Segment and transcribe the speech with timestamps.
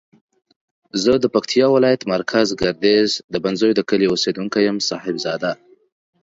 [1.03, 5.51] زه د پکتیاولایت مرکز ګردیز د بنزیو دکلی اوسیدونکی یم صاحب زاده